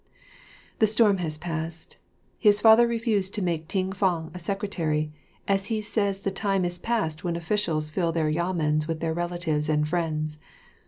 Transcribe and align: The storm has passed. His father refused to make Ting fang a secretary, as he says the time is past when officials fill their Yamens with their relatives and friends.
The 0.79 0.87
storm 0.87 1.17
has 1.19 1.37
passed. 1.37 1.97
His 2.39 2.59
father 2.59 2.87
refused 2.87 3.35
to 3.35 3.43
make 3.43 3.67
Ting 3.67 3.91
fang 3.91 4.31
a 4.33 4.39
secretary, 4.39 5.11
as 5.47 5.67
he 5.67 5.79
says 5.79 6.21
the 6.21 6.31
time 6.31 6.65
is 6.65 6.79
past 6.79 7.23
when 7.23 7.35
officials 7.35 7.91
fill 7.91 8.11
their 8.11 8.31
Yamens 8.31 8.87
with 8.87 8.99
their 8.99 9.13
relatives 9.13 9.69
and 9.69 9.87
friends. 9.87 10.39